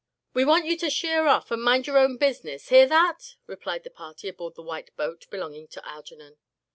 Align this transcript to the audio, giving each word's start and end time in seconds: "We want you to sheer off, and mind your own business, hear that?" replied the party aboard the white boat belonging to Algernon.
"We 0.33 0.45
want 0.45 0.65
you 0.65 0.75
to 0.77 0.89
sheer 0.89 1.27
off, 1.27 1.51
and 1.51 1.61
mind 1.61 1.85
your 1.85 1.99
own 1.99 2.17
business, 2.17 2.69
hear 2.69 2.87
that?" 2.87 3.35
replied 3.45 3.83
the 3.83 3.91
party 3.91 4.27
aboard 4.29 4.55
the 4.55 4.63
white 4.63 4.89
boat 4.97 5.27
belonging 5.29 5.67
to 5.67 5.87
Algernon. 5.87 6.39